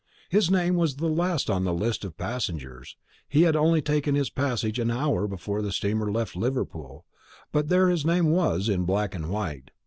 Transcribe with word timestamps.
His 0.31 0.49
name 0.49 0.77
was 0.77 0.95
the 0.95 1.05
last 1.05 1.47
on 1.47 1.63
the 1.63 1.75
list 1.75 2.03
of 2.03 2.17
passengers; 2.17 2.97
he 3.29 3.43
had 3.43 3.55
only 3.55 3.83
taken 3.83 4.15
his 4.15 4.31
passage 4.31 4.79
an 4.79 4.89
hour 4.89 5.27
before 5.27 5.61
the 5.61 5.71
steamer 5.71 6.11
left 6.11 6.35
Liverpool, 6.35 7.05
but 7.51 7.67
there 7.67 7.87
his 7.87 8.03
name 8.03 8.31
was 8.31 8.67
in 8.67 8.85
black 8.85 9.13
and 9.13 9.29
white. 9.29 9.69